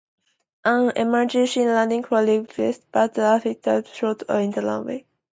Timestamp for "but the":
2.91-3.21